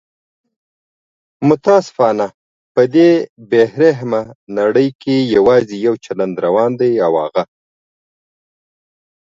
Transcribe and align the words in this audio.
متاسفانه 1.49 2.25
په 2.73 2.81
دې 2.95 3.09
بې 3.49 3.63
رحمه 3.81 4.21
نړۍ 4.59 4.89
کې 5.01 5.15
یواځي 5.35 5.77
یو 5.87 5.95
چلند 6.05 6.35
روان 6.45 6.71
دی 6.79 6.91
او 7.05 7.13
هغه 7.23 7.43